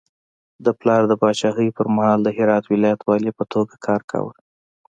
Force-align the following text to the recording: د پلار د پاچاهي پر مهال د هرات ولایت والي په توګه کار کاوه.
د 0.65 0.67
پلار 0.79 1.01
د 1.07 1.13
پاچاهي 1.21 1.69
پر 1.77 1.85
مهال 1.95 2.19
د 2.23 2.29
هرات 2.37 2.63
ولایت 2.67 3.01
والي 3.03 3.31
په 3.37 3.43
توګه 3.53 3.73
کار 3.87 4.01
کاوه. 4.11 4.33